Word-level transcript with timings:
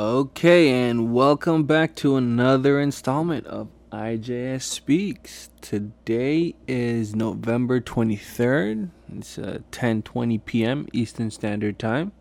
Okay, 0.00 0.70
and 0.70 1.12
welcome 1.12 1.64
back 1.64 1.94
to 1.96 2.16
another 2.16 2.80
installment 2.80 3.46
of 3.46 3.68
IJS 3.92 4.62
Speaks. 4.62 5.50
Today 5.60 6.54
is 6.66 7.14
November 7.14 7.82
23rd. 7.82 8.88
It's 9.14 9.36
uh, 9.36 9.58
10:20 9.72 10.42
p.m. 10.46 10.88
Eastern 10.94 11.30
Standard 11.30 11.78
Time. 11.78 12.12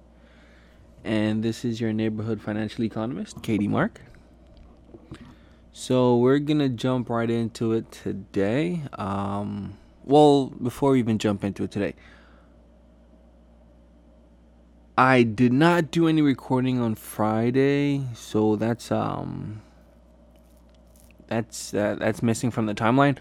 And 1.06 1.42
this 1.42 1.64
is 1.64 1.80
your 1.80 1.94
neighborhood 1.94 2.42
financial 2.42 2.84
economist, 2.84 3.42
Katie 3.44 3.70
Mark. 3.70 4.02
So, 5.72 6.18
we're 6.18 6.40
going 6.40 6.60
to 6.60 6.68
jump 6.68 7.10
right 7.10 7.30
into 7.30 7.72
it 7.72 7.94
today. 7.94 8.82
Um, 8.98 9.78
well, 10.04 10.48
before 10.48 10.92
we 10.92 11.00
even 11.00 11.18
jump 11.18 11.46
into 11.46 11.64
it 11.64 11.72
today, 11.72 11.94
I 15.00 15.24
did 15.24 15.54
not 15.54 15.92
do 15.92 16.10
any 16.10 16.22
recording 16.22 16.82
on 16.82 16.94
Friday, 16.94 18.04
so 18.14 18.58
that's 18.58 18.92
um 18.92 19.62
that's 21.28 21.74
uh, 21.74 21.96
that's 21.98 22.22
missing 22.22 22.52
from 22.52 22.66
the 22.66 22.74
timeline. 22.74 23.18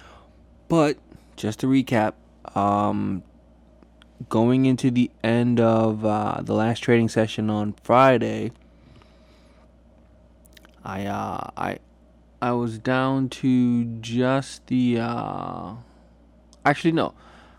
But 0.67 0.99
just 1.37 1.61
to 1.61 1.69
recap, 1.69 2.15
um 2.57 3.23
going 4.29 4.67
into 4.67 4.91
the 4.91 5.09
end 5.23 5.61
of 5.61 6.05
uh, 6.05 6.41
the 6.43 6.53
last 6.53 6.81
trading 6.81 7.09
session 7.09 7.49
on 7.49 7.75
Friday, 7.85 8.51
I 10.85 11.07
uh 11.07 11.51
I 11.57 11.79
I 12.43 12.51
was 12.55 12.81
down 12.81 13.29
to 13.29 13.85
just 14.01 14.67
the 14.67 14.99
uh 14.99 15.75
actually 16.65 16.91
no 16.91 17.15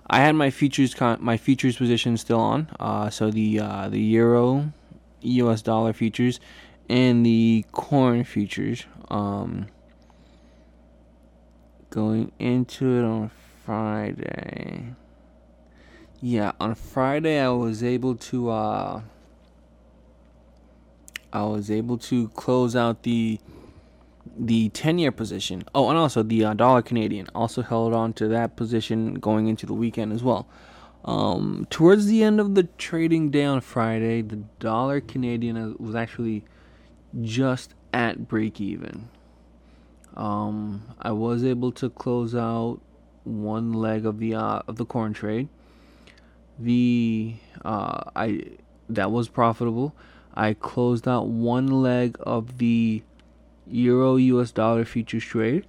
I 0.10 0.20
had 0.20 0.36
my 0.36 0.50
futures 0.50 0.96
con- 0.96 1.20
my 1.22 1.38
futures 1.38 1.78
position 1.78 2.18
still 2.18 2.40
on. 2.40 2.70
Uh, 2.80 3.10
so 3.10 3.30
the 3.30 3.60
uh, 3.60 3.90
the 3.90 4.00
euro, 4.00 4.74
U.S. 5.22 5.62
dollar 5.62 5.94
futures, 5.94 6.40
and 6.90 7.26
the 7.26 7.66
corn 7.72 8.24
futures. 8.24 8.86
Um, 9.10 9.68
going 11.90 12.32
into 12.40 13.00
it 13.00 13.04
on 13.04 13.32
Friday. 13.66 14.96
Yeah, 16.22 16.52
on 16.60 16.76
Friday 16.76 17.40
I 17.40 17.50
was 17.50 17.84
able 17.84 18.16
to. 18.16 18.50
Uh, 18.50 19.02
I 21.32 21.44
was 21.44 21.70
able 21.70 22.00
to 22.00 22.30
close 22.30 22.76
out 22.76 23.04
the 23.04 23.40
the 24.40 24.70
10 24.70 24.98
year 24.98 25.12
position. 25.12 25.64
Oh, 25.76 25.90
and 25.90 25.98
also 25.98 26.24
the 26.24 26.46
uh, 26.46 26.54
dollar 26.54 26.82
Canadian 26.82 27.28
also 27.36 27.62
held 27.62 27.94
on 27.94 28.14
to 28.14 28.28
that 28.30 28.56
position 28.56 29.16
going 29.16 29.48
into 29.48 29.66
the 29.66 29.74
weekend 29.74 30.14
as 30.14 30.24
well. 30.24 30.48
Um, 31.06 31.68
towards 31.70 32.08
the 32.08 32.24
end 32.24 32.40
of 32.40 32.56
the 32.56 32.64
trading 32.78 33.30
day 33.30 33.44
on 33.44 33.62
Friday, 33.62 34.22
the 34.22 34.38
dollar 34.60 35.02
Canadian 35.02 35.76
was 35.78 35.96
actually 35.96 36.46
just 37.22 37.74
at 37.94 38.28
break 38.28 38.60
even. 38.62 39.10
Um, 40.16 40.84
I 41.02 41.12
was 41.12 41.44
able 41.44 41.72
to 41.74 41.90
close 41.90 42.36
out 42.36 42.80
one 43.24 43.74
leg 43.74 44.06
of 44.06 44.20
the 44.20 44.36
uh, 44.36 44.62
of 44.68 44.76
the 44.76 44.86
corn 44.86 45.14
trade. 45.14 45.48
The 46.58 47.36
uh, 47.64 48.04
I 48.16 48.44
that 48.90 49.12
was 49.12 49.30
profitable. 49.30 49.96
I 50.34 50.54
closed 50.54 51.08
out 51.08 51.28
one 51.28 51.68
leg 51.68 52.18
of 52.20 52.58
the 52.58 53.04
Euro 53.70 54.16
US 54.16 54.52
dollar 54.52 54.86
futures 54.86 55.24
trade. 55.24 55.66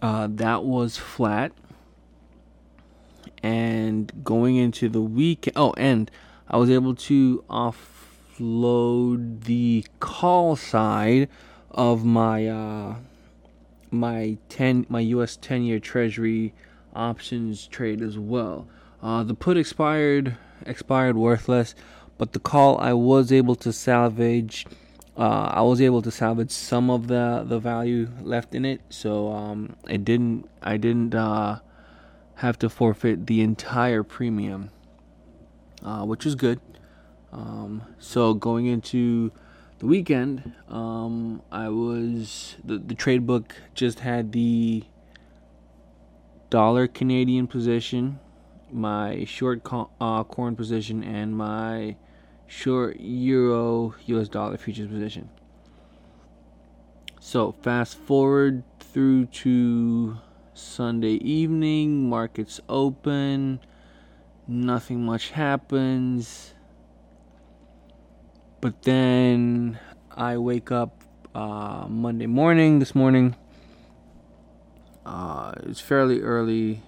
Uh, 0.00 0.28
that 0.30 0.64
was 0.64 0.96
flat. 0.96 1.52
And 3.42 4.12
going 4.24 4.56
into 4.56 4.88
the 4.88 5.00
week, 5.00 5.50
oh, 5.56 5.72
and 5.76 6.10
I 6.48 6.56
was 6.56 6.70
able 6.70 6.94
to 6.94 7.44
offload 7.48 9.44
the 9.44 9.84
call 10.00 10.56
side 10.56 11.28
of 11.70 12.04
my 12.04 12.46
uh, 12.48 12.96
my 13.90 14.38
ten 14.48 14.86
my 14.88 15.00
US 15.00 15.36
ten 15.36 15.62
year 15.62 15.78
Treasury 15.78 16.54
options 16.94 17.66
trade 17.66 18.00
as 18.00 18.18
well. 18.18 18.66
Uh, 19.02 19.22
the 19.22 19.34
put 19.34 19.56
expired 19.56 20.36
expired 20.64 21.16
worthless, 21.16 21.74
but 22.18 22.32
the 22.32 22.40
call 22.40 22.78
I 22.78 22.92
was 22.94 23.30
able 23.30 23.54
to 23.56 23.72
salvage 23.72 24.66
uh, 25.16 25.50
I 25.54 25.62
was 25.62 25.80
able 25.80 26.02
to 26.02 26.10
salvage 26.10 26.50
some 26.50 26.90
of 26.90 27.06
the 27.08 27.44
the 27.46 27.58
value 27.58 28.08
left 28.22 28.54
in 28.54 28.64
it, 28.64 28.82
so 28.90 29.32
um, 29.32 29.76
it 29.88 30.04
didn't 30.04 30.48
I 30.62 30.76
didn't 30.76 31.14
uh, 31.14 31.60
have 32.36 32.58
to 32.58 32.68
forfeit 32.68 33.26
the 33.26 33.40
entire 33.40 34.02
premium, 34.02 34.70
uh, 35.82 36.04
which 36.04 36.24
was 36.24 36.34
good. 36.34 36.60
Um, 37.32 37.82
so 37.98 38.34
going 38.34 38.66
into 38.66 39.32
the 39.78 39.86
weekend, 39.86 40.52
um, 40.68 41.42
I 41.50 41.70
was 41.70 42.56
the 42.62 42.78
the 42.78 42.94
trade 42.94 43.26
book 43.26 43.54
just 43.74 44.00
had 44.00 44.32
the 44.32 44.84
dollar 46.50 46.86
Canadian 46.86 47.46
position, 47.46 48.20
my 48.70 49.24
short 49.24 49.64
co- 49.64 49.90
uh, 49.98 50.24
corn 50.24 50.56
position, 50.56 51.02
and 51.02 51.34
my 51.34 51.96
short 52.46 53.00
euro 53.00 53.94
US 54.06 54.28
dollar 54.28 54.56
futures 54.56 54.88
position. 54.88 55.28
So 57.20 57.52
fast 57.52 57.98
forward 57.98 58.62
through 58.78 59.26
to 59.26 60.18
Sunday 60.54 61.14
evening, 61.14 62.08
markets 62.08 62.60
open, 62.68 63.60
nothing 64.46 65.04
much 65.04 65.30
happens. 65.30 66.54
But 68.60 68.82
then 68.82 69.78
I 70.10 70.38
wake 70.38 70.70
up 70.70 71.02
uh, 71.34 71.86
Monday 71.88 72.26
morning, 72.26 72.78
this 72.78 72.94
morning. 72.94 73.36
Uh, 75.04 75.52
it's 75.64 75.80
fairly 75.80 76.20
early. 76.22 76.82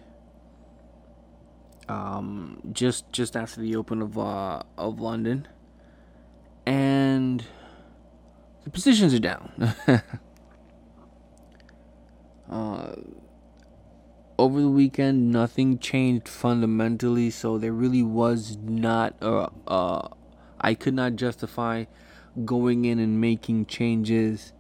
Um, 1.89 2.61
just 2.73 3.11
just 3.13 3.37
after 3.37 3.61
the 3.61 3.77
open 3.77 4.03
of 4.03 4.19
uh, 4.19 4.63
of 4.77 5.01
London, 5.01 5.49
and 6.67 7.45
the 8.65 8.71
positions 8.71 9.15
are 9.15 9.19
down. 9.19 9.75
uh, 12.51 12.93
over 14.39 14.61
the 14.61 14.69
weekend, 14.69 15.33
nothing 15.33 15.79
changed 15.79 16.29
fundamentally, 16.29 17.31
so 17.31 17.57
there 17.59 17.73
really 17.73 18.03
was 18.03 18.59
not. 18.61 19.15
I 20.61 20.75
could 20.75 20.95
not 20.95 21.17
justify 21.17 21.85
going 22.45 22.85
in 22.85 22.99
and 22.99 23.21
making 23.21 23.67
changes 23.67 24.53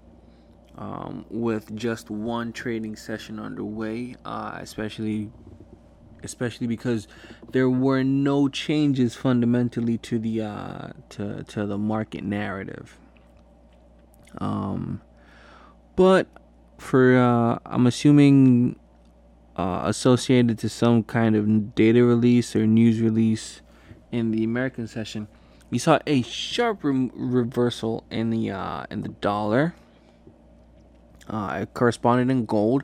um, 0.76 1.26
with 1.28 1.74
just 1.74 2.08
one 2.08 2.52
trading 2.52 2.96
session 2.96 3.38
underway, 3.38 4.14
uh, 4.24 4.58
especially 4.60 5.30
especially 6.22 6.66
because 6.66 7.08
there 7.52 7.70
were 7.70 8.02
no 8.02 8.48
changes 8.48 9.14
fundamentally 9.14 9.98
to 9.98 10.18
the 10.18 10.42
uh, 10.42 10.88
to 11.10 11.44
to 11.44 11.66
the 11.66 11.78
market 11.78 12.24
narrative. 12.24 12.98
Um, 14.38 15.00
but 15.96 16.26
for 16.78 17.16
uh, 17.16 17.58
I'm 17.66 17.86
assuming 17.86 18.78
uh, 19.56 19.82
associated 19.84 20.58
to 20.60 20.68
some 20.68 21.02
kind 21.02 21.34
of 21.34 21.74
data 21.74 22.04
release 22.04 22.54
or 22.54 22.66
news 22.66 23.00
release 23.00 23.60
in 24.12 24.30
the 24.30 24.44
American 24.44 24.86
session, 24.86 25.28
we 25.70 25.78
saw 25.78 25.98
a 26.06 26.22
sharp 26.22 26.84
re- 26.84 27.10
reversal 27.14 28.04
in 28.10 28.30
the 28.30 28.50
uh, 28.50 28.84
in 28.90 29.02
the 29.02 29.08
dollar. 29.08 29.74
Uh, 31.28 31.60
it 31.62 31.74
corresponded 31.74 32.30
in 32.30 32.46
gold 32.46 32.82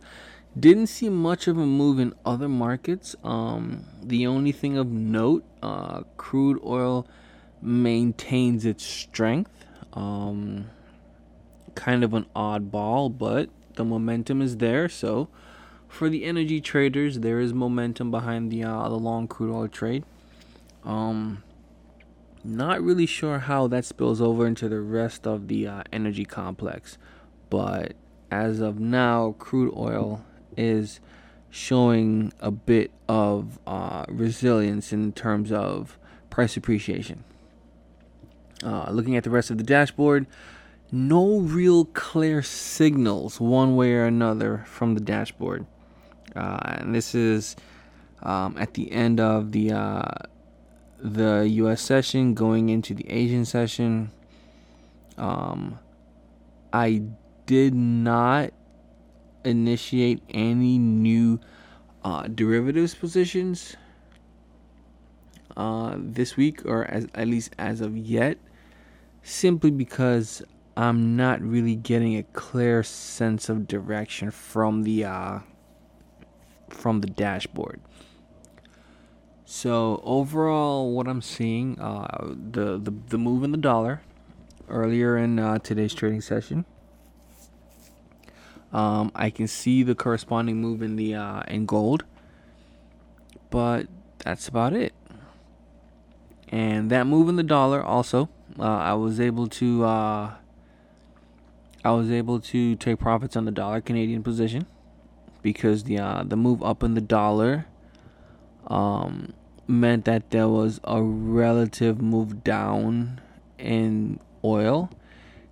didn't 0.59 0.87
see 0.87 1.09
much 1.09 1.49
of 1.49 1.59
a 1.59 1.67
move 1.67 1.99
in 1.99 2.15
other 2.25 2.49
markets. 2.49 3.17
Um, 3.25 3.85
the 4.03 4.27
only 4.27 4.53
thing 4.53 4.77
of 4.77 4.87
note, 4.89 5.45
uh, 5.63 6.03
crude 6.17 6.61
oil 6.65 7.07
maintains 7.61 8.65
its 8.65 8.85
strength. 8.85 9.51
Um, 9.95 10.67
kind 11.75 12.05
of 12.05 12.15
an 12.15 12.27
oddball, 12.37 13.17
but 13.17 13.51
the 13.75 13.85
momentum 13.85 14.41
is 14.41 14.59
there. 14.59 14.89
So, 14.89 15.29
for 15.89 16.09
the 16.09 16.25
energy 16.25 16.61
traders, 16.61 17.21
there 17.21 17.41
is 17.41 17.53
momentum 17.53 18.11
behind 18.11 18.51
the 18.51 18.65
uh, 18.65 18.89
the 18.89 18.99
long 18.99 19.29
crude 19.29 19.55
oil 19.55 19.69
trade. 19.69 20.05
Um, 20.85 21.43
not 22.45 22.83
really 22.83 23.07
sure 23.07 23.41
how 23.41 23.67
that 23.69 23.85
spills 23.85 24.21
over 24.21 24.47
into 24.47 24.69
the 24.69 24.81
rest 24.81 25.27
of 25.27 25.49
the 25.49 25.67
uh, 25.67 25.83
energy 25.93 26.25
complex, 26.25 26.99
but 27.49 27.95
as 28.31 28.61
of 28.61 28.79
now, 28.79 29.35
crude 29.39 29.73
oil 29.77 30.25
is 30.57 31.01
showing 31.51 32.33
a 32.41 32.51
bit 32.51 32.91
of 33.09 33.59
uh, 33.67 34.05
resilience 34.09 34.93
in 34.93 35.13
terms 35.13 35.53
of 35.53 35.99
price 36.31 36.57
appreciation. 36.57 37.23
Uh, 38.65 38.91
looking 38.91 39.17
at 39.17 39.25
the 39.25 39.31
rest 39.31 39.51
of 39.51 39.59
the 39.59 39.65
dashboard, 39.65 40.27
no 40.91 41.39
real 41.39 41.85
clear 41.85 42.43
signals 42.43 43.41
one 43.41 43.77
way 43.77 43.93
or 43.93 44.05
another 44.05 44.65
from 44.67 44.95
the 44.95 45.01
dashboard. 45.01 45.67
Uh, 46.35 46.59
and 46.79 46.95
this 46.95 47.15
is 47.15 47.57
um, 48.23 48.57
at 48.59 48.75
the 48.75 48.91
end 48.91 49.21
of 49.21 49.53
the 49.53 49.73
uh, 49.73 50.11
the 50.99 51.47
U.S. 51.49 51.83
session, 51.83 52.35
going 52.35 52.71
into 52.71 52.95
the 52.95 53.09
Asian 53.11 53.45
session. 53.45 54.11
Um, 55.19 55.79
I 56.73 57.03
did 57.47 57.75
not 57.75 58.53
initiate 59.45 60.23
any 60.31 60.79
new 60.79 61.41
uh, 62.05 62.27
derivatives 62.29 62.95
positions 62.95 63.77
uh, 65.57 65.97
this 65.99 66.37
week, 66.37 66.65
or 66.65 66.85
as 66.85 67.07
at 67.15 67.29
least 67.29 67.55
as 67.59 67.81
of 67.81 67.97
yet, 67.97 68.39
simply 69.23 69.71
because 69.71 70.43
I'm 70.77 71.17
not 71.17 71.41
really 71.41 71.77
getting 71.77 72.17
a 72.17 72.23
clear 72.23 72.83
sense 72.83 73.49
of 73.49 73.69
direction 73.69 74.31
from 74.31 74.83
the 74.83 75.05
uh, 75.05 75.39
from 76.69 77.01
the 77.01 77.07
dashboard. 77.07 77.81
So 79.45 80.01
overall, 80.05 80.93
what 80.93 81.07
I'm 81.07 81.23
seeing, 81.23 81.79
uh, 81.79 82.35
the, 82.35 82.79
the 82.79 82.93
the 83.09 83.19
move 83.19 83.45
in 83.45 83.53
the 83.53 83.59
dollar 83.59 84.03
earlier 84.69 85.17
in 85.17 85.39
uh, 85.39 85.59
today's 85.59 85.95
trading 85.95 86.21
session. 86.21 86.65
Um, 88.75 89.13
I 89.15 89.31
can 89.31 89.47
see 89.47 89.85
the 89.85 89.95
corresponding 89.95 90.61
move 90.61 90.83
in 90.83 90.97
the 90.97 91.15
uh, 91.15 91.43
in 91.47 91.65
gold, 91.65 92.05
but 93.49 93.87
that's 94.19 94.49
about 94.49 94.73
it. 94.73 94.93
And 96.49 96.91
that 96.91 97.07
move 97.07 97.29
in 97.29 97.37
the 97.37 97.45
dollar 97.45 97.81
also, 97.81 98.29
uh, 98.59 98.65
I 98.65 98.95
was 98.95 99.21
able 99.21 99.47
to 99.47 99.85
uh, 99.85 100.35
I 101.85 101.91
was 101.93 102.11
able 102.11 102.41
to 102.41 102.75
take 102.75 102.99
profits 102.99 103.37
on 103.37 103.45
the 103.45 103.53
dollar 103.53 103.81
Canadian 103.81 104.25
position 104.25 104.67
because 105.41 105.85
the 105.85 105.99
uh, 105.99 106.25
the 106.25 106.37
move 106.37 106.61
up 106.61 106.83
in 106.83 106.95
the 106.95 107.01
dollar 107.01 107.67
um, 108.67 109.35
meant 109.69 110.05
that 110.07 110.31
there 110.31 110.49
was 110.49 110.81
a 110.83 111.01
relative 111.01 112.03
move 112.03 112.43
down 112.43 113.21
in 113.57 114.19
oil. 114.43 114.91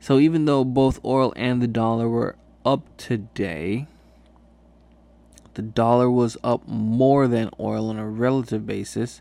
So 0.00 0.18
even 0.18 0.46
though 0.46 0.64
both 0.64 0.98
oil 1.04 1.32
and 1.36 1.62
the 1.62 1.68
dollar 1.68 2.08
were 2.08 2.34
up 2.64 2.84
today, 2.96 3.86
the 5.54 5.62
dollar 5.62 6.10
was 6.10 6.36
up 6.42 6.66
more 6.66 7.28
than 7.28 7.50
oil 7.60 7.90
on 7.90 7.98
a 7.98 8.08
relative 8.08 8.66
basis. 8.66 9.20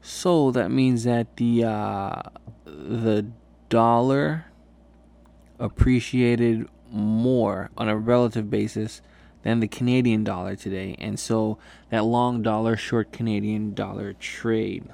So 0.00 0.50
that 0.52 0.70
means 0.70 1.04
that 1.04 1.36
the 1.36 1.64
uh, 1.64 2.22
the 2.64 3.26
dollar 3.68 4.46
appreciated 5.58 6.68
more 6.92 7.70
on 7.76 7.88
a 7.88 7.96
relative 7.96 8.48
basis 8.48 9.02
than 9.42 9.60
the 9.60 9.68
Canadian 9.68 10.22
dollar 10.22 10.54
today, 10.54 10.94
and 10.98 11.18
so 11.18 11.58
that 11.90 12.04
long 12.04 12.42
dollar 12.42 12.76
short 12.76 13.10
Canadian 13.12 13.74
dollar 13.74 14.12
trade, 14.12 14.84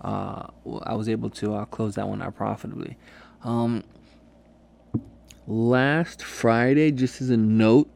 uh, 0.00 0.46
I 0.82 0.94
was 0.94 1.08
able 1.08 1.30
to 1.30 1.54
uh, 1.54 1.64
close 1.66 1.96
that 1.96 2.08
one 2.08 2.22
out 2.22 2.36
profitably. 2.36 2.96
Um, 3.44 3.84
last 5.46 6.22
Friday, 6.22 6.90
just 6.90 7.20
as 7.20 7.30
a 7.30 7.36
note, 7.36 7.90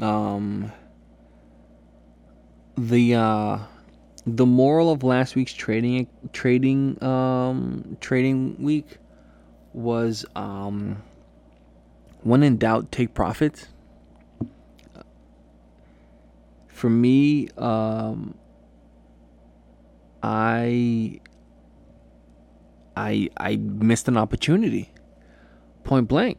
um, 0.00 0.72
the 2.76 3.14
uh, 3.14 3.58
the 4.26 4.46
moral 4.46 4.90
of 4.90 5.02
last 5.02 5.36
week's 5.36 5.52
trading 5.52 6.08
trading 6.32 7.02
um, 7.02 7.96
trading 8.00 8.56
week 8.62 8.98
was 9.72 10.24
um, 10.34 11.02
when 12.22 12.42
in 12.42 12.56
doubt, 12.56 12.90
take 12.90 13.14
profits. 13.14 13.68
For 16.68 16.90
me, 16.90 17.48
um, 17.56 18.34
I 20.22 21.20
I 22.96 23.28
I 23.36 23.56
missed 23.56 24.08
an 24.08 24.16
opportunity, 24.16 24.90
point 25.84 26.08
blank, 26.08 26.38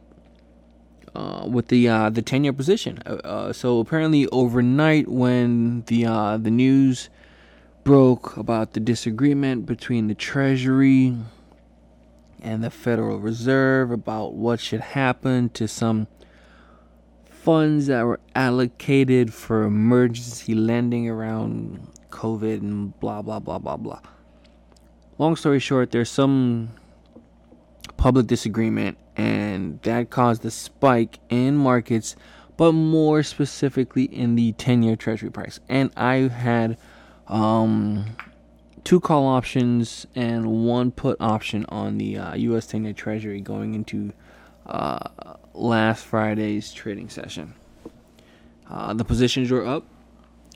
uh, 1.16 1.46
with 1.46 1.68
the 1.68 1.88
uh, 1.88 2.10
the 2.10 2.22
ten 2.22 2.44
year 2.44 2.52
position. 2.52 3.02
Uh, 3.06 3.14
uh, 3.24 3.52
so 3.52 3.80
apparently 3.80 4.26
overnight, 4.28 5.08
when 5.08 5.82
the 5.86 6.04
uh, 6.04 6.36
the 6.36 6.50
news 6.50 7.08
broke 7.84 8.36
about 8.36 8.74
the 8.74 8.80
disagreement 8.80 9.64
between 9.64 10.08
the 10.08 10.14
Treasury 10.14 11.16
and 12.42 12.62
the 12.62 12.70
Federal 12.70 13.18
Reserve 13.18 13.90
about 13.90 14.34
what 14.34 14.60
should 14.60 14.80
happen 14.80 15.48
to 15.50 15.66
some 15.66 16.06
funds 17.24 17.86
that 17.86 18.04
were 18.04 18.20
allocated 18.34 19.32
for 19.32 19.62
emergency 19.62 20.54
lending 20.54 21.08
around 21.08 21.86
COVID 22.10 22.60
and 22.60 22.98
blah, 22.98 23.22
blah, 23.22 23.38
blah, 23.38 23.58
blah, 23.58 23.76
blah. 23.76 24.00
Long 25.16 25.36
story 25.36 25.60
short, 25.60 25.92
there's 25.92 26.10
some 26.10 26.70
public 27.96 28.26
disagreement, 28.26 28.98
and 29.16 29.80
that 29.82 30.10
caused 30.10 30.44
a 30.44 30.50
spike 30.50 31.18
in 31.28 31.56
markets, 31.56 32.16
but 32.56 32.72
more 32.72 33.22
specifically 33.22 34.04
in 34.04 34.34
the 34.34 34.52
10 34.52 34.82
year 34.82 34.96
Treasury 34.96 35.30
price. 35.30 35.60
And 35.68 35.90
I 35.96 36.28
had 36.28 36.78
um, 37.28 38.16
two 38.84 39.00
call 39.00 39.26
options 39.26 40.06
and 40.14 40.64
one 40.64 40.92
put 40.92 41.20
option 41.20 41.66
on 41.68 41.98
the 41.98 42.16
uh, 42.16 42.34
U.S. 42.36 42.66
10-year 42.68 42.92
Treasury 42.92 43.40
going 43.40 43.74
into 43.74 44.12
uh, 44.66 45.08
last 45.54 46.04
Friday's 46.04 46.72
trading 46.72 47.08
session. 47.08 47.54
Uh, 48.70 48.94
the 48.94 49.04
positions 49.04 49.50
were 49.50 49.66
up 49.66 49.84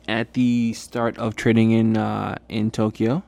at 0.07 0.35
the 0.35 0.73
start 0.75 1.19
of 1.19 1.37
trading 1.37 1.73
in 1.73 1.97
uh, 1.97 2.37
in 2.49 2.71
Tokyo. 2.71 3.23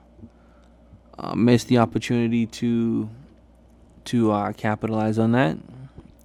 Uh, 1.18 1.34
missed 1.34 1.68
the 1.68 1.78
opportunity 1.78 2.46
to 2.46 3.08
to 4.06 4.32
uh, 4.32 4.52
capitalize 4.52 5.18
on 5.18 5.32
that, 5.32 5.56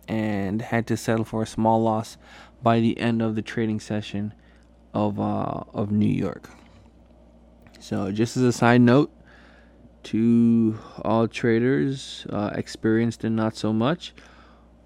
and 0.07 0.61
had 0.61 0.87
to 0.87 0.97
settle 0.97 1.25
for 1.25 1.43
a 1.43 1.47
small 1.47 1.81
loss 1.81 2.17
by 2.61 2.79
the 2.79 2.97
end 2.99 3.21
of 3.21 3.35
the 3.35 3.41
trading 3.41 3.79
session 3.79 4.33
of 4.93 5.19
of 5.19 5.91
New 5.91 6.05
York. 6.05 6.49
So, 7.79 8.11
just 8.11 8.35
as 8.35 8.43
a 8.43 8.51
side 8.51 8.81
note 8.81 9.11
to 10.03 10.79
all 11.03 11.27
traders, 11.27 12.25
uh, 12.29 12.51
experienced 12.53 13.23
and 13.23 13.35
not 13.35 13.55
so 13.55 13.71
much, 13.71 14.13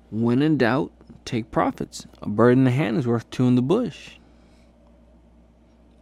when 0.10 0.42
in 0.42 0.58
doubt, 0.58 0.92
take 1.26 1.52
profits. 1.52 2.08
A 2.22 2.30
bird 2.30 2.54
in 2.54 2.64
the 2.64 2.72
hand 2.72 2.98
is 2.98 3.08
worth 3.08 3.30
two 3.30 3.48
in 3.48 3.56
the 3.56 3.62
bush. 3.62 4.18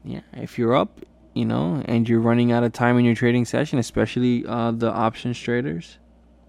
Yeah, 0.03 0.21
if 0.33 0.57
you're 0.57 0.75
up, 0.75 1.01
you 1.33 1.45
know, 1.45 1.83
and 1.85 2.07
you're 2.07 2.19
running 2.19 2.51
out 2.51 2.63
of 2.63 2.73
time 2.73 2.97
in 2.97 3.05
your 3.05 3.15
trading 3.15 3.45
session, 3.45 3.77
especially 3.77 4.45
uh, 4.45 4.71
the 4.71 4.91
options 4.91 5.37
traders, 5.37 5.97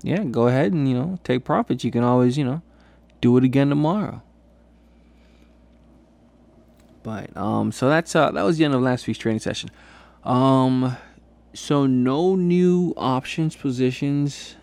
yeah, 0.02 0.24
go 0.24 0.48
ahead 0.48 0.72
and 0.72 0.88
you 0.88 0.94
know 0.94 1.18
take 1.24 1.44
profits. 1.44 1.84
You 1.84 1.90
can 1.90 2.04
always 2.04 2.38
you 2.38 2.44
know 2.44 2.62
do 3.20 3.36
it 3.36 3.44
again 3.44 3.68
tomorrow. 3.68 4.22
But 7.02 7.34
um, 7.36 7.72
so 7.72 7.88
that's 7.88 8.14
uh, 8.14 8.30
that 8.32 8.42
was 8.42 8.58
the 8.58 8.64
end 8.64 8.74
of 8.74 8.82
last 8.82 9.06
week's 9.06 9.18
trading 9.18 9.40
session. 9.40 9.70
Um, 10.24 10.96
so 11.54 11.86
no 11.86 12.36
new 12.36 12.94
options 12.96 13.56
positions 13.56 14.56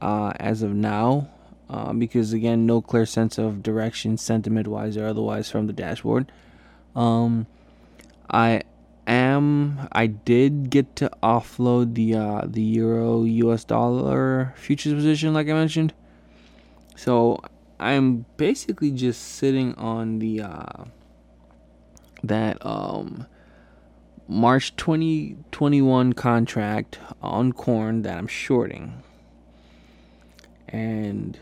uh, 0.00 0.32
as 0.40 0.62
of 0.62 0.74
now, 0.74 1.28
uh, 1.68 1.92
because 1.92 2.32
again, 2.32 2.66
no 2.66 2.80
clear 2.80 3.06
sense 3.06 3.38
of 3.38 3.62
direction, 3.62 4.16
sentiment 4.16 4.68
wise 4.68 4.96
or 4.96 5.06
otherwise, 5.06 5.50
from 5.50 5.66
the 5.66 5.72
dashboard. 5.72 6.32
Um, 6.96 7.46
I 8.30 8.62
am. 9.34 9.88
I 9.92 10.06
did 10.06 10.70
get 10.70 10.96
to 10.96 11.10
offload 11.22 11.94
the 11.94 12.14
uh, 12.14 12.42
the 12.46 12.62
euro 12.62 13.24
US 13.24 13.64
dollar 13.64 14.54
futures 14.56 14.94
position, 14.94 15.34
like 15.34 15.48
I 15.48 15.52
mentioned. 15.52 15.92
So 16.96 17.40
I'm 17.80 18.26
basically 18.36 18.90
just 18.90 19.22
sitting 19.22 19.74
on 19.74 20.18
the 20.18 20.42
uh, 20.42 20.84
that 22.22 22.64
um 22.64 23.26
March 24.28 24.74
2021 24.76 26.12
contract 26.14 26.98
on 27.20 27.52
corn 27.52 28.02
that 28.02 28.16
I'm 28.16 28.26
shorting. 28.26 29.02
And 30.68 31.38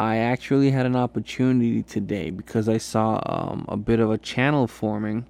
I 0.00 0.16
actually 0.16 0.70
had 0.70 0.86
an 0.86 0.96
opportunity 0.96 1.82
today 1.82 2.30
because 2.30 2.70
I 2.70 2.78
saw 2.78 3.20
um, 3.26 3.66
a 3.68 3.76
bit 3.76 4.00
of 4.00 4.10
a 4.10 4.16
channel 4.16 4.66
forming 4.66 5.26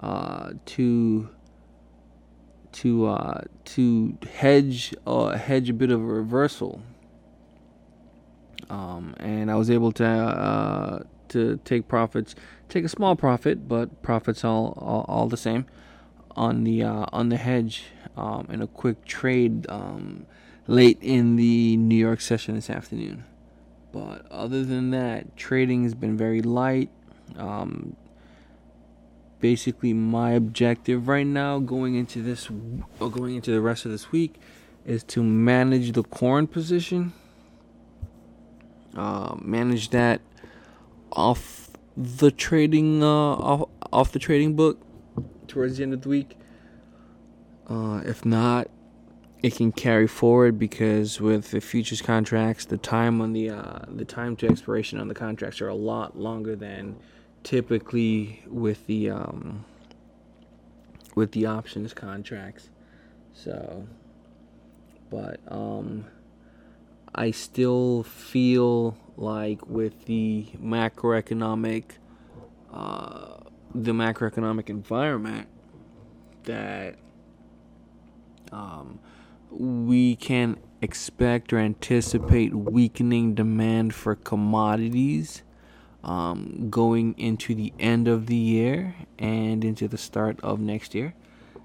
uh, 0.00 0.54
to 0.66 1.28
to 2.72 3.06
uh, 3.06 3.42
to 3.66 4.18
hedge 4.34 4.92
uh, 5.06 5.36
hedge 5.36 5.70
a 5.70 5.72
bit 5.72 5.92
of 5.92 6.00
a 6.00 6.04
reversal. 6.04 6.82
Um, 8.68 9.14
and 9.20 9.48
I 9.48 9.54
was 9.54 9.70
able 9.70 9.92
to 9.92 10.06
uh, 10.06 11.02
to 11.28 11.60
take 11.64 11.86
profits, 11.86 12.34
take 12.68 12.84
a 12.84 12.88
small 12.88 13.14
profit, 13.14 13.68
but 13.68 14.02
profits 14.02 14.44
all 14.44 14.76
all, 14.76 15.04
all 15.06 15.28
the 15.28 15.36
same 15.36 15.66
on 16.32 16.64
the 16.64 16.82
uh, 16.82 17.06
on 17.12 17.28
the 17.28 17.36
hedge 17.36 17.84
um, 18.16 18.48
in 18.50 18.60
a 18.60 18.66
quick 18.66 19.04
trade 19.04 19.66
um, 19.68 20.26
late 20.66 20.98
in 21.00 21.36
the 21.36 21.76
New 21.76 21.94
York 21.94 22.20
session 22.20 22.56
this 22.56 22.68
afternoon. 22.68 23.22
But 23.92 24.26
other 24.30 24.64
than 24.64 24.90
that, 24.90 25.36
trading 25.36 25.82
has 25.82 25.94
been 25.94 26.16
very 26.16 26.40
light. 26.40 26.90
Um, 27.36 27.96
basically, 29.40 29.92
my 29.92 30.32
objective 30.32 31.08
right 31.08 31.26
now, 31.26 31.58
going 31.58 31.94
into 31.94 32.22
this, 32.22 32.48
going 32.98 33.36
into 33.36 33.50
the 33.50 33.60
rest 33.60 33.84
of 33.84 33.90
this 33.90 34.10
week, 34.10 34.36
is 34.86 35.04
to 35.04 35.22
manage 35.22 35.92
the 35.92 36.02
corn 36.02 36.46
position, 36.46 37.12
uh, 38.96 39.36
manage 39.40 39.90
that 39.90 40.22
off 41.12 41.70
the 41.96 42.30
trading 42.30 43.02
uh, 43.02 43.06
off, 43.06 43.68
off 43.92 44.12
the 44.12 44.18
trading 44.18 44.56
book 44.56 44.80
towards 45.46 45.76
the 45.76 45.82
end 45.82 45.92
of 45.92 46.00
the 46.00 46.08
week. 46.08 46.38
Uh, 47.68 48.00
if 48.04 48.24
not, 48.24 48.68
it 49.42 49.56
can 49.56 49.72
carry 49.72 50.06
forward 50.06 50.58
because 50.58 51.20
with 51.20 51.50
the 51.50 51.60
futures 51.60 52.00
contracts, 52.00 52.64
the 52.64 52.76
time 52.76 53.20
on 53.20 53.32
the 53.32 53.50
uh, 53.50 53.80
the 53.88 54.04
time 54.04 54.36
to 54.36 54.46
expiration 54.46 55.00
on 55.00 55.08
the 55.08 55.14
contracts 55.14 55.60
are 55.60 55.68
a 55.68 55.74
lot 55.74 56.16
longer 56.16 56.54
than 56.54 56.96
typically 57.42 58.42
with 58.46 58.86
the 58.86 59.10
um, 59.10 59.64
with 61.16 61.32
the 61.32 61.46
options 61.46 61.92
contracts. 61.92 62.70
So, 63.34 63.86
but 65.10 65.40
um, 65.48 66.04
I 67.14 67.32
still 67.32 68.04
feel 68.04 68.96
like 69.16 69.66
with 69.66 70.04
the 70.04 70.46
macroeconomic 70.62 71.84
uh, 72.72 73.38
the 73.74 73.92
macroeconomic 73.92 74.70
environment 74.70 75.48
that 76.44 76.96
um, 78.52 79.00
we 79.52 80.16
can 80.16 80.58
expect 80.80 81.52
or 81.52 81.58
anticipate 81.58 82.54
weakening 82.54 83.34
demand 83.34 83.94
for 83.94 84.14
commodities 84.16 85.42
um, 86.02 86.68
going 86.68 87.14
into 87.16 87.54
the 87.54 87.72
end 87.78 88.08
of 88.08 88.26
the 88.26 88.36
year 88.36 88.96
and 89.18 89.64
into 89.64 89.86
the 89.86 89.98
start 89.98 90.40
of 90.42 90.58
next 90.58 90.94
year. 90.94 91.14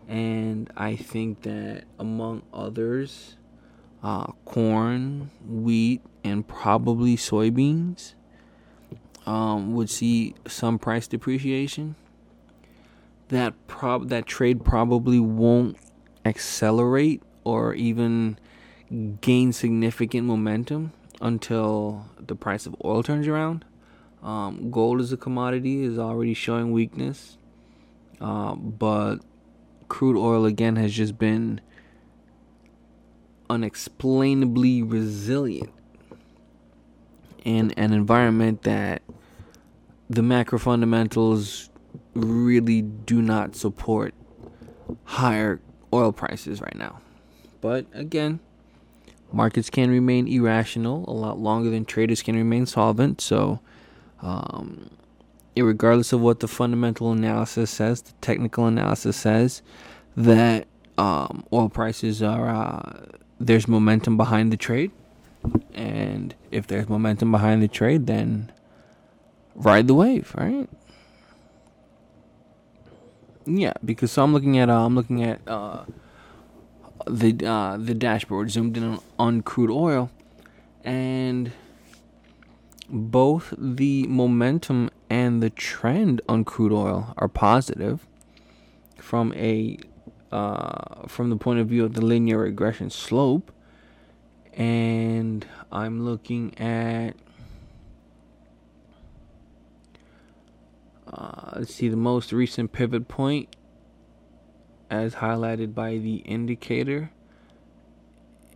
And 0.07 0.71
I 0.77 0.95
think 0.95 1.41
that 1.41 1.85
among 1.99 2.43
others, 2.53 3.35
uh, 4.03 4.27
corn, 4.45 5.31
wheat, 5.45 6.01
and 6.23 6.47
probably 6.47 7.17
soybeans 7.17 8.13
um, 9.25 9.73
would 9.73 9.89
see 9.89 10.35
some 10.47 10.79
price 10.79 11.07
depreciation. 11.07 11.95
That 13.29 13.67
prob 13.67 14.07
that 14.07 14.25
trade 14.25 14.63
probably 14.63 15.19
won't 15.19 15.77
accelerate 16.23 17.21
or 17.47 17.73
even 17.75 18.37
gain 19.21 19.53
significant 19.53 20.27
momentum 20.27 20.91
until 21.21 22.05
the 22.19 22.35
price 22.35 22.65
of 22.65 22.75
oil 22.83 23.01
turns 23.01 23.25
around. 23.25 23.63
Um, 24.21 24.69
gold 24.69 24.99
as 24.99 25.13
a 25.13 25.17
commodity 25.17 25.83
is 25.83 25.97
already 25.97 26.33
showing 26.33 26.73
weakness, 26.73 27.37
uh, 28.19 28.55
but 28.55 29.19
crude 29.87 30.17
oil 30.17 30.45
again 30.45 30.75
has 30.75 30.91
just 30.91 31.17
been 31.17 31.61
unexplainably 33.49 34.81
resilient 34.83 35.71
in 37.45 37.71
an 37.77 37.93
environment 37.93 38.63
that 38.63 39.01
the 40.09 40.21
macro 40.21 40.59
fundamentals 40.59 41.69
really 42.13 42.81
do 42.81 43.21
not 43.21 43.55
support 43.55 44.13
higher 45.05 45.61
oil 45.93 46.11
prices 46.11 46.59
right 46.59 46.75
now. 46.75 46.99
But 47.61 47.85
again, 47.93 48.39
markets 49.31 49.69
can 49.69 49.89
remain 49.89 50.27
irrational 50.27 51.05
a 51.07 51.11
lot 51.11 51.39
longer 51.39 51.69
than 51.69 51.85
traders 51.85 52.21
can 52.21 52.35
remain 52.35 52.65
solvent. 52.65 53.21
So, 53.21 53.59
um, 54.21 54.89
regardless 55.55 56.13
of 56.13 56.21
what 56.21 56.39
the 56.39 56.47
fundamental 56.47 57.11
analysis 57.11 57.71
says, 57.71 58.01
the 58.01 58.13
technical 58.21 58.65
analysis 58.65 59.17
says 59.17 59.61
that 60.15 60.67
um, 60.97 61.45
oil 61.53 61.69
prices 61.69 62.23
are 62.23 62.49
uh, 62.49 63.05
there's 63.39 63.67
momentum 63.67 64.17
behind 64.17 64.51
the 64.51 64.57
trade, 64.57 64.91
and 65.73 66.33
if 66.51 66.67
there's 66.67 66.89
momentum 66.89 67.31
behind 67.31 67.61
the 67.61 67.67
trade, 67.67 68.07
then 68.07 68.51
ride 69.55 69.87
the 69.87 69.93
wave, 69.93 70.33
right? 70.35 70.67
Yeah, 73.45 73.73
because 73.85 74.11
so 74.11 74.23
I'm 74.23 74.33
looking 74.33 74.57
at 74.57 74.69
uh, 74.69 74.85
I'm 74.85 74.95
looking 74.95 75.23
at 75.23 75.39
uh, 75.47 75.85
the 77.09 77.45
uh, 77.45 77.77
the 77.77 77.93
dashboard 77.93 78.51
zoomed 78.51 78.77
in 78.77 78.83
on, 78.83 78.99
on 79.17 79.41
crude 79.41 79.71
oil, 79.71 80.09
and 80.83 81.51
both 82.89 83.53
the 83.57 84.07
momentum 84.07 84.89
and 85.09 85.41
the 85.41 85.49
trend 85.49 86.21
on 86.29 86.43
crude 86.45 86.71
oil 86.71 87.13
are 87.17 87.27
positive 87.27 88.05
from 88.97 89.33
a 89.35 89.77
uh, 90.31 91.07
from 91.07 91.29
the 91.29 91.37
point 91.37 91.59
of 91.59 91.67
view 91.67 91.85
of 91.85 91.93
the 91.93 92.01
linear 92.01 92.39
regression 92.39 92.89
slope 92.89 93.51
and 94.53 95.45
I'm 95.71 96.03
looking 96.03 96.57
at 96.57 97.13
uh, 101.07 101.51
let's 101.57 101.73
see 101.73 101.87
the 101.87 101.95
most 101.95 102.33
recent 102.33 102.71
pivot 102.71 103.07
point 103.07 103.55
as 104.89 105.15
highlighted 105.15 105.73
by 105.73 105.97
the 105.97 106.17
indicator 106.17 107.11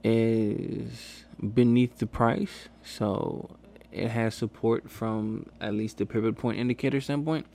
is 0.03 1.25
beneath 1.53 1.97
the 1.97 2.07
price. 2.07 2.69
So 2.83 3.57
it 3.91 4.09
has 4.09 4.35
support 4.35 4.89
from 4.89 5.47
at 5.59 5.73
least 5.73 5.97
the 5.97 6.05
pivot 6.05 6.37
point 6.37 6.57
indicator 6.57 7.01
standpoint. 7.01 7.45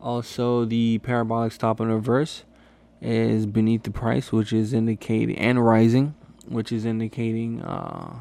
Also 0.00 0.64
the 0.64 0.98
parabolic 0.98 1.52
stop 1.52 1.80
and 1.80 1.92
reverse 1.92 2.44
is 3.00 3.46
beneath 3.46 3.82
the 3.82 3.90
price 3.90 4.30
which 4.30 4.52
is 4.52 4.72
indicating 4.72 5.36
and 5.38 5.64
rising 5.64 6.14
which 6.46 6.72
is 6.72 6.84
indicating 6.84 7.62
uh, 7.62 8.14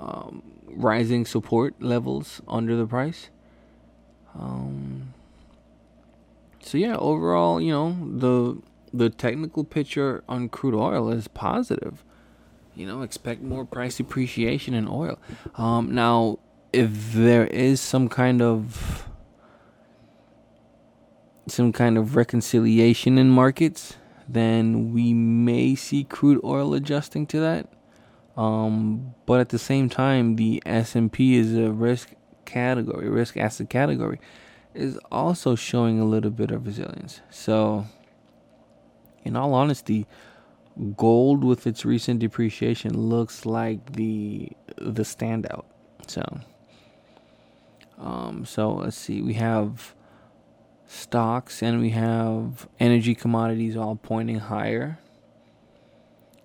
um, 0.00 0.42
rising 0.66 1.24
support 1.24 1.80
levels 1.80 2.40
under 2.48 2.76
the 2.76 2.86
price. 2.86 3.30
Um, 4.34 5.13
so 6.64 6.78
yeah, 6.78 6.96
overall, 6.96 7.60
you 7.60 7.72
know, 7.72 7.96
the 8.18 8.60
the 8.92 9.10
technical 9.10 9.64
picture 9.64 10.24
on 10.28 10.48
crude 10.48 10.74
oil 10.74 11.10
is 11.10 11.28
positive. 11.28 12.04
You 12.74 12.86
know, 12.86 13.02
expect 13.02 13.42
more 13.42 13.64
price 13.64 14.00
appreciation 14.00 14.74
in 14.74 14.88
oil. 14.88 15.18
Um, 15.56 15.94
now, 15.94 16.38
if 16.72 17.12
there 17.12 17.46
is 17.46 17.80
some 17.80 18.08
kind 18.08 18.40
of 18.40 19.08
some 21.46 21.72
kind 21.72 21.98
of 21.98 22.16
reconciliation 22.16 23.18
in 23.18 23.28
markets, 23.28 23.96
then 24.26 24.92
we 24.92 25.12
may 25.12 25.74
see 25.74 26.04
crude 26.04 26.40
oil 26.42 26.72
adjusting 26.72 27.26
to 27.26 27.40
that. 27.40 27.68
Um, 28.36 29.14
but 29.26 29.40
at 29.40 29.50
the 29.50 29.58
same 29.58 29.88
time, 29.88 30.36
the 30.36 30.62
S 30.64 30.96
and 30.96 31.12
P 31.12 31.36
is 31.36 31.54
a 31.54 31.70
risk 31.70 32.14
category, 32.46 33.08
risk 33.08 33.36
asset 33.36 33.68
category 33.68 34.18
is 34.74 34.98
also 35.10 35.54
showing 35.54 36.00
a 36.00 36.04
little 36.04 36.30
bit 36.30 36.50
of 36.50 36.66
resilience. 36.66 37.20
So, 37.30 37.86
in 39.24 39.36
all 39.36 39.54
honesty, 39.54 40.06
gold 40.96 41.44
with 41.44 41.66
its 41.66 41.84
recent 41.84 42.20
depreciation 42.20 42.98
looks 42.98 43.46
like 43.46 43.92
the 43.92 44.50
the 44.76 45.02
standout. 45.02 45.64
So, 46.06 46.40
um, 47.98 48.44
so 48.44 48.72
let's 48.72 48.96
see. 48.96 49.22
We 49.22 49.34
have 49.34 49.94
stocks 50.86 51.62
and 51.62 51.80
we 51.80 51.90
have 51.90 52.68
energy 52.78 53.14
commodities 53.14 53.76
all 53.76 53.96
pointing 53.96 54.40
higher, 54.40 54.98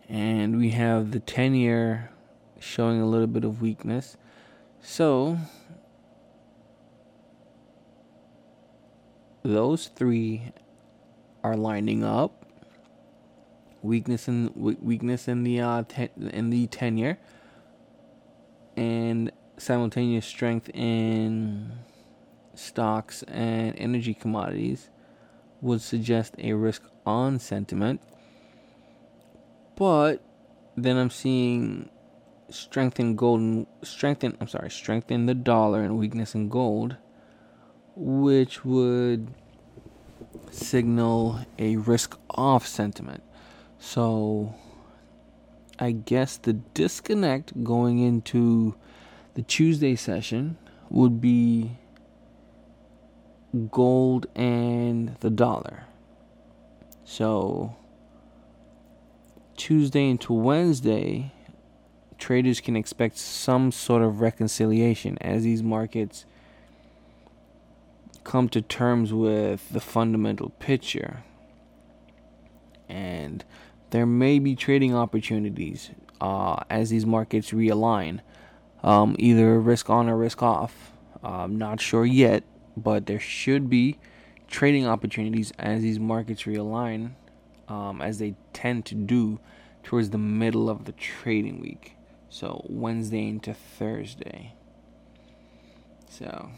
and 0.08 0.58
we 0.58 0.70
have 0.70 1.12
the 1.12 1.20
ten 1.20 1.56
year 1.56 2.12
showing 2.60 3.02
a 3.02 3.06
little 3.06 3.28
bit 3.28 3.44
of 3.44 3.62
weakness. 3.62 4.18
So 4.82 5.38
those 9.54 9.88
three 9.88 10.52
are 11.44 11.56
lining 11.56 12.04
up. 12.04 12.46
Weakness 13.82 14.28
in 14.28 14.52
weakness 14.56 15.28
in 15.28 15.44
the 15.44 15.62
uh, 15.62 15.84
ten, 15.88 16.10
in 16.34 16.50
the 16.50 16.68
ten 16.68 16.98
year, 16.98 17.18
and 18.76 19.32
simultaneous 19.58 20.26
strength 20.26 20.70
in 20.74 21.72
stocks 22.56 23.24
and 23.24 23.74
energy 23.78 24.14
commodities 24.14 24.90
would 25.62 25.82
suggest 25.82 26.36
a 26.38 26.54
risk 26.54 26.84
on 27.06 27.40
sentiment. 27.40 28.02
But 29.78 30.22
then 30.76 30.98
I'm 30.98 31.10
seeing 31.10 31.90
strength 32.50 33.00
in 33.00 33.16
gold 33.16 33.66
strength 33.82 34.26
in, 34.26 34.36
I'm 34.42 34.50
sorry, 34.50 34.70
strength 34.70 35.10
in 35.10 35.26
the 35.26 35.34
dollar 35.34 35.82
and 35.82 35.98
weakness 35.98 36.36
in 36.36 36.50
gold 36.50 36.98
which 38.02 38.64
would 38.64 39.28
signal 40.52 41.42
a 41.58 41.76
risk 41.76 42.18
off 42.30 42.66
sentiment. 42.66 43.22
So 43.78 44.56
I 45.78 45.92
guess 45.92 46.38
the 46.38 46.54
disconnect 46.54 47.62
going 47.64 48.00
into 48.00 48.76
the 49.34 49.42
Tuesday 49.42 49.98
session 49.98 50.58
would 50.90 51.20
be 51.20 51.72
gold 53.70 54.28
and 54.34 55.16
the 55.20 55.30
dollar. 55.30 55.84
So 57.04 57.76
Tuesday 59.58 60.10
into 60.10 60.32
Wednesday, 60.32 61.34
traders 62.18 62.62
can 62.62 62.78
expect 62.78 63.18
some 63.18 63.74
sort 63.74 64.04
of 64.04 64.22
reconciliation 64.22 65.18
as 65.20 65.44
these 65.44 65.62
markets 65.62 66.26
come 68.30 68.48
to 68.48 68.62
terms 68.62 69.12
with 69.12 69.68
the 69.70 69.80
fundamental 69.80 70.50
picture. 70.60 71.24
And 72.88 73.44
there 73.90 74.06
may 74.06 74.38
be 74.38 74.56
trading 74.56 74.96
opportunities 74.96 75.90
uh, 76.22 76.58
as 76.70 76.92
these 76.92 77.08
markets 77.08 77.50
realign, 77.50 78.20
um, 78.84 79.16
either 79.18 79.60
risk 79.60 79.90
on 79.90 80.08
or 80.08 80.16
risk 80.16 80.44
off. 80.44 80.92
I'm 81.24 81.58
not 81.58 81.82
sure 81.82 82.06
yet, 82.06 82.44
but 82.78 83.08
there 83.08 83.20
should 83.20 83.68
be 83.68 83.98
trading 84.48 84.86
opportunities 84.86 85.52
as 85.58 85.82
these 85.82 86.00
markets 86.00 86.44
realign, 86.44 87.14
um, 87.68 88.00
as 88.00 88.20
they 88.20 88.36
tend 88.54 88.86
to 88.86 88.96
do 88.96 89.40
towards 89.82 90.12
the 90.12 90.20
middle 90.20 90.70
of 90.70 90.86
the 90.86 90.92
trading 90.92 91.60
week. 91.60 91.96
So 92.30 92.64
Wednesday 92.70 93.28
into 93.28 93.56
Thursday. 93.56 94.54
So 96.08 96.52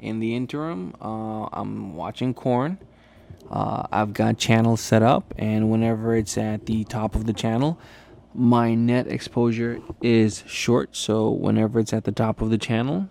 in 0.00 0.20
the 0.20 0.34
interim, 0.34 0.94
uh, 1.00 1.48
I'm 1.52 1.94
watching 1.94 2.34
corn. 2.34 2.78
Uh, 3.50 3.86
I've 3.90 4.12
got 4.12 4.38
channels 4.38 4.80
set 4.80 5.02
up, 5.02 5.34
and 5.36 5.70
whenever 5.70 6.14
it's 6.14 6.38
at 6.38 6.66
the 6.66 6.84
top 6.84 7.14
of 7.14 7.26
the 7.26 7.32
channel, 7.32 7.78
my 8.34 8.74
net 8.74 9.06
exposure 9.06 9.80
is 10.00 10.44
short. 10.46 10.96
So 10.96 11.30
whenever 11.30 11.80
it's 11.80 11.92
at 11.92 12.04
the 12.04 12.12
top 12.12 12.40
of 12.40 12.50
the 12.50 12.58
channel, 12.58 13.08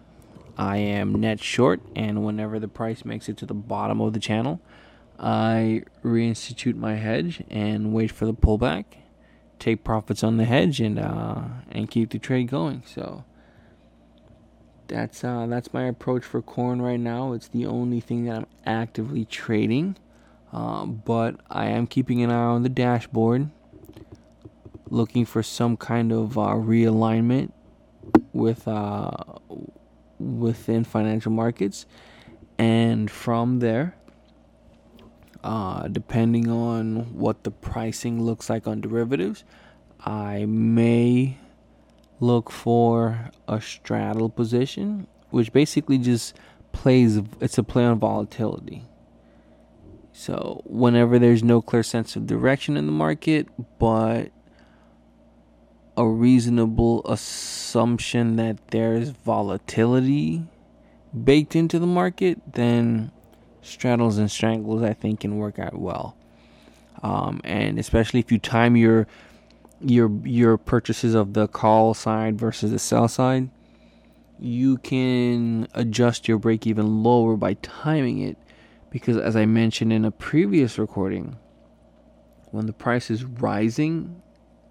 I 0.58 0.77
am 0.77 1.13
net 1.15 1.39
short, 1.41 1.81
and 1.96 2.25
whenever 2.25 2.60
the 2.60 2.67
price 2.67 3.05
makes 3.05 3.27
it 3.29 3.38
to 3.38 3.46
the 3.46 3.53
bottom 3.53 4.01
of 4.01 4.13
the 4.13 4.19
channel, 4.19 4.62
I 5.17 5.84
reinstitute 6.03 6.75
my 6.75 6.96
hedge 6.96 7.43
and 7.50 7.93
wait 7.93 8.12
for 8.12 8.25
the 8.25 8.34
pullback 8.34 8.86
take 9.60 9.84
profits 9.84 10.24
on 10.24 10.38
the 10.38 10.46
hedge 10.46 10.79
and 10.79 10.98
uh, 10.98 11.41
and 11.72 11.89
keep 11.89 12.10
the 12.10 12.19
trade 12.19 12.48
going. 12.48 12.84
So 12.86 13.24
that's 14.89 15.24
uh, 15.24 15.46
that's 15.48 15.74
my 15.74 15.86
approach 15.86 16.25
for 16.25 16.41
corn 16.41 16.81
right 16.81 17.00
now. 17.00 17.31
It's 17.34 17.48
the 17.48 17.65
only 17.65 18.01
thing 18.01 18.25
that 18.25 18.36
I'm 18.36 18.48
actively 18.65 19.24
trading, 19.24 19.96
uh, 20.51 20.86
but 20.86 21.39
I 21.50 21.67
am 21.67 21.88
keeping 21.88 22.22
an 22.22 22.31
eye 22.31 22.36
on 22.36 22.63
the 22.63 22.69
dashboard, 22.69 23.50
looking 24.89 25.25
for 25.25 25.41
some 25.41 25.77
kind 25.77 26.12
of 26.12 26.38
uh, 26.38 26.55
realignment 26.55 27.51
with 28.34 28.67
uh, 28.67 29.12
within 30.19 30.84
financial 30.84 31.31
markets, 31.31 31.86
and 32.58 33.10
from 33.10 33.60
there 33.60 33.96
uh, 35.43 35.88
depending 35.88 36.50
on 36.50 37.13
what 37.13 37.43
the 37.43 37.51
pricing 37.51 38.22
looks 38.22 38.50
like 38.50 38.67
on 38.67 38.81
derivatives, 38.81 39.43
I 40.01 40.46
may 40.46 41.38
look 42.19 42.51
for 42.51 43.31
a 43.47 43.61
straddle 43.61 44.29
position, 44.29 45.07
which 45.29 45.53
basically 45.53 45.97
just 45.97 46.35
plays, 46.71 47.19
it's 47.39 47.57
a 47.57 47.63
play 47.63 47.85
on 47.85 47.99
volatility. 47.99 48.83
So, 50.11 50.61
whenever 50.65 51.17
there's 51.17 51.43
no 51.43 51.61
clear 51.61 51.83
sense 51.83 52.15
of 52.15 52.27
direction 52.27 52.75
in 52.75 52.85
the 52.85 52.91
market, 52.91 53.47
but 53.79 54.31
a 55.95 56.05
reasonable 56.05 57.05
assumption 57.05 58.35
that 58.35 58.69
there's 58.69 59.09
volatility 59.09 60.43
baked 61.23 61.55
into 61.55 61.79
the 61.79 61.88
market, 61.88 62.39
then 62.53 63.11
straddles 63.61 64.17
and 64.17 64.29
strangles 64.29 64.81
I 64.81 64.93
think 64.93 65.21
can 65.21 65.38
work 65.38 65.59
out 65.59 65.77
well. 65.77 66.15
Um, 67.01 67.41
and 67.44 67.79
especially 67.79 68.20
if 68.20 68.31
you 68.31 68.39
time 68.39 68.75
your 68.75 69.07
your 69.81 70.11
your 70.24 70.57
purchases 70.57 71.13
of 71.13 71.33
the 71.33 71.48
call 71.48 71.94
side 71.94 72.39
versus 72.39 72.72
the 72.72 72.79
sell 72.79 73.07
side, 73.07 73.50
you 74.39 74.77
can 74.77 75.68
adjust 75.74 76.27
your 76.27 76.37
break 76.37 76.65
even 76.68 77.03
lower 77.03 77.35
by 77.35 77.55
timing 77.55 78.20
it 78.20 78.37
because 78.89 79.18
as 79.18 79.35
I 79.35 79.46
mentioned 79.46 79.94
in 79.94 80.05
a 80.05 80.11
previous 80.11 80.77
recording, 80.77 81.37
when 82.51 82.65
the 82.65 82.74
price 82.74 83.09
is 83.09 83.24
rising 83.24 84.22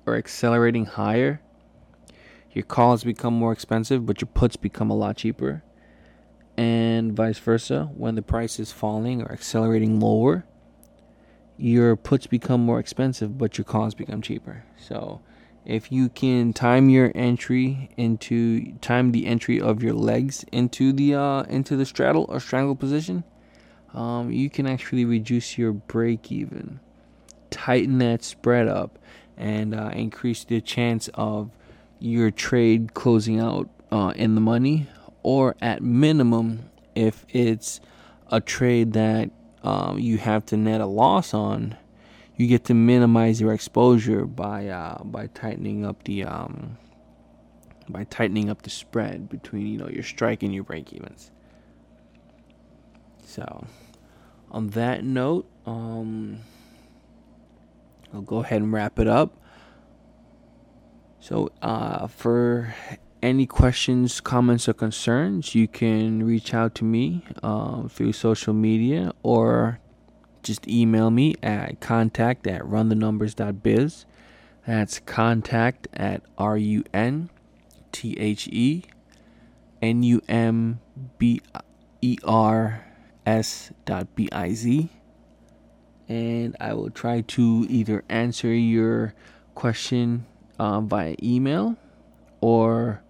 or 0.07 0.17
accelerating 0.17 0.87
higher, 0.87 1.41
your 2.53 2.65
calls 2.65 3.05
become 3.05 3.35
more 3.35 3.53
expensive, 3.53 4.07
but 4.07 4.21
your 4.21 4.29
puts 4.33 4.57
become 4.57 4.91
a 4.91 4.97
lot 4.97 5.17
cheaper 5.17 5.63
and 6.57 7.13
vice 7.13 7.39
versa. 7.39 7.89
When 7.97 8.17
the 8.17 8.23
price 8.23 8.59
is 8.59 8.73
falling 8.73 9.23
or 9.23 9.31
accelerating 9.31 10.01
lower, 10.01 10.45
your 11.59 11.97
puts 11.97 12.27
become 12.27 12.65
more 12.65 12.79
expensive, 12.79 13.37
but 13.37 13.59
your 13.59 13.65
calls 13.65 13.95
become 13.95 14.23
cheaper. 14.23 14.65
So, 14.77 15.21
if 15.65 15.93
you 15.93 16.09
can 16.09 16.53
time 16.53 16.89
your 16.89 17.13
entry 17.15 17.91
into 17.97 18.73
time 18.79 19.13
the 19.13 19.27
entry 19.27 19.61
of 19.61 19.83
your 19.83 19.93
legs 19.93 20.45
into 20.53 20.93
the 20.93 21.15
uh, 21.15 21.43
into 21.43 21.77
the 21.77 21.85
straddle 21.85 22.27
or 22.29 22.41
strangle 22.41 22.77
position, 22.77 23.25
um, 23.93 24.31
you 24.31 24.49
can 24.49 24.67
actually 24.67 25.05
reduce 25.05 25.59
your 25.59 25.73
break 25.73 26.33
even, 26.33 26.81
tighten 27.51 27.99
that 27.99 28.23
spread 28.23 28.69
up, 28.69 28.99
and 29.37 29.75
uh, 29.75 29.91
increase 29.93 30.45
the 30.45 30.61
chance 30.61 31.11
of 31.15 31.51
your 31.99 32.31
trade 32.31 32.95
closing 32.95 33.41
out 33.41 33.69
uh, 33.91 34.13
in 34.15 34.35
the 34.35 34.41
money 34.41 34.87
or 35.23 35.57
at 35.61 35.83
minimum, 35.83 36.71
if 36.95 37.27
it's 37.29 37.81
a 38.31 38.41
trade 38.41 38.93
that 38.93 39.31
um, 39.69 39.99
you 39.99 40.17
have 40.17 40.47
to 40.47 40.57
net 40.57 40.81
a 40.81 40.87
loss 40.87 41.35
on, 41.35 41.77
you 42.37 42.47
get 42.47 42.65
to 42.65 42.75
minimize 42.75 43.39
your 43.39 43.53
exposure 43.53 44.25
by 44.25 44.69
uh, 44.69 45.03
by 45.05 45.27
tightening 45.27 45.85
up 45.85 46.05
the 46.05 46.25
um, 46.25 46.79
by 47.87 48.05
tightening 48.05 48.49
up 48.49 48.63
the 48.63 48.71
spread 48.71 49.29
between 49.29 49.67
you 49.67 49.77
know 49.77 49.89
your 49.89 50.03
strike 50.03 50.43
and 50.43 50.55
your 50.55 50.65
break 50.65 50.91
evens. 50.95 51.31
So, 53.27 53.67
on 54.51 54.69
that 54.69 55.05
note, 55.05 55.47
um, 55.67 56.39
I'll 58.15 58.23
go 58.23 58.39
ahead 58.39 58.63
and 58.63 58.73
wrap 58.73 58.99
it 58.99 59.07
up. 59.07 59.37
So, 61.21 61.53
uh, 61.61 62.07
for 62.07 62.75
any 63.23 63.47
questions, 63.47 64.21
comments, 64.21 64.69
or 64.69 64.75
concerns, 64.75 65.55
you 65.55 65.69
can 65.69 66.25
reach 66.25 66.55
out 66.55 66.75
to 66.77 66.85
me 66.85 67.25
um, 67.43 67.89
through 67.89 68.13
social 68.13 68.55
media 68.55 69.13
or 69.23 69.81
just 70.43 70.67
email 70.69 71.11
me 71.11 71.35
at 71.43 71.81
contact 71.81 72.47
at 72.47 72.63
runthenumbers.biz. 72.63 74.07
That's 74.67 74.99
contact 75.01 75.89
at 75.95 76.23
R 76.37 76.57
U 76.57 76.85
N 76.93 77.31
T 77.93 78.17
H 78.19 78.49
E 78.49 78.85
N 79.81 80.03
U 80.03 80.23
M 80.29 80.81
B 81.19 81.41
E 82.03 82.19
R 82.25 82.85
S 83.27 83.73
dot 83.85 84.15
B 84.15 84.29
I 84.31 84.53
Z. 84.53 84.91
And 86.09 86.57
I 86.61 86.73
will 86.75 86.91
try 86.91 87.23
to 87.23 87.67
either 87.69 88.05
answer 88.09 88.53
your 88.53 89.15
question 89.55 90.27
um, 90.59 90.89
via 90.89 91.15
email 91.23 91.77
or 92.41 93.03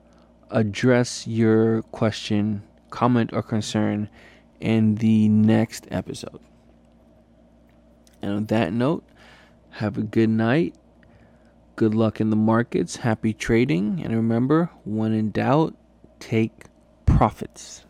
address 0.51 1.27
your 1.27 1.83
question, 1.83 2.63
comment, 2.91 3.31
or 3.33 3.43
concern 3.43 4.09
in 4.61 4.97
the 4.97 5.29
next 5.29 5.87
episode. 5.91 6.41
And 8.21 8.33
on 8.33 8.47
that 8.47 8.73
note, 8.73 9.05
have 9.71 9.97
a 9.97 10.03
good 10.03 10.31
night. 10.31 10.75
Good 11.77 11.95
luck 11.95 12.21
in 12.21 12.31
the 12.31 12.37
markets. 12.37 12.97
Happy 12.97 13.33
trading. 13.33 14.03
And 14.03 14.15
remember, 14.15 14.71
when 14.85 15.13
in 15.13 15.31
doubt, 15.31 15.77
take 16.19 16.65
profits. 17.07 17.85